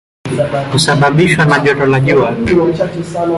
Husababishwa 0.71 1.45
na 1.45 1.59
joto 1.59 1.85
la 1.85 1.99
jua. 1.99 2.35